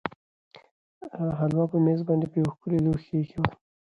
[1.39, 3.51] هلوا په مېز باندې په یوه ښکلي لوښي کې ایښې وه.